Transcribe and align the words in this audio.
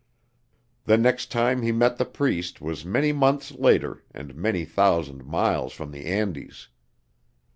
The 0.85 0.97
next 0.97 1.29
time 1.31 1.61
he 1.61 1.71
met 1.71 1.97
the 1.99 2.05
Priest 2.05 2.59
was 2.59 2.83
many 2.83 3.11
months 3.13 3.51
later 3.51 4.03
and 4.11 4.33
many 4.33 4.65
thousand 4.65 5.25
miles 5.27 5.73
from 5.73 5.91
the 5.91 6.07
Andes. 6.07 6.69